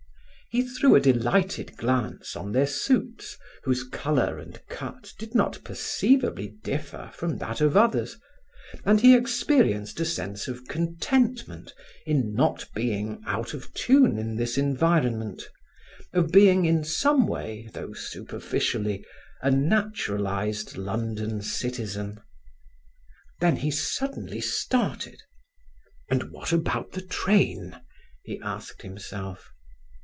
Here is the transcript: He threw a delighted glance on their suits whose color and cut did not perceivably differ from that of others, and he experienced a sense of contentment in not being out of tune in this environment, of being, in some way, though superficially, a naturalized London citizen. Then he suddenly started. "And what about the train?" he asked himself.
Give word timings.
He 0.53 0.63
threw 0.67 0.95
a 0.95 0.99
delighted 0.99 1.77
glance 1.77 2.35
on 2.35 2.51
their 2.51 2.67
suits 2.67 3.37
whose 3.63 3.85
color 3.87 4.37
and 4.37 4.59
cut 4.67 5.13
did 5.17 5.33
not 5.33 5.63
perceivably 5.63 6.57
differ 6.61 7.09
from 7.13 7.37
that 7.37 7.61
of 7.61 7.77
others, 7.77 8.19
and 8.83 8.99
he 8.99 9.15
experienced 9.15 10.01
a 10.01 10.03
sense 10.05 10.49
of 10.49 10.67
contentment 10.67 11.73
in 12.05 12.33
not 12.33 12.67
being 12.75 13.21
out 13.25 13.53
of 13.53 13.73
tune 13.73 14.17
in 14.19 14.35
this 14.35 14.57
environment, 14.57 15.41
of 16.11 16.33
being, 16.33 16.65
in 16.65 16.83
some 16.83 17.27
way, 17.27 17.69
though 17.73 17.93
superficially, 17.93 19.05
a 19.41 19.49
naturalized 19.51 20.75
London 20.75 21.41
citizen. 21.41 22.19
Then 23.39 23.55
he 23.55 23.71
suddenly 23.71 24.41
started. 24.41 25.21
"And 26.09 26.23
what 26.23 26.51
about 26.51 26.91
the 26.91 27.01
train?" 27.05 27.79
he 28.21 28.37
asked 28.43 28.81
himself. 28.81 29.47